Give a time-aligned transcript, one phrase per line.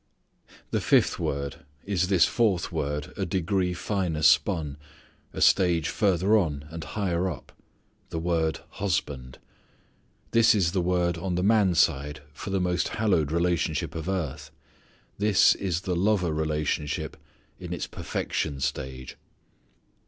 [0.71, 4.77] The fifth word is this fourth word a degree finer spun,
[5.31, 7.51] a stage farther on, and higher up,
[8.09, 9.37] the word husband.
[10.31, 14.49] This is the word on the man side for the most hallowed relationship of earth.
[15.19, 17.15] This is the lover relationship
[17.59, 19.17] in its perfection stage.